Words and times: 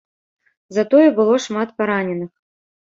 Затое 0.77 1.05
было 1.21 1.37
шмат 1.45 1.77
параненых. 1.77 2.31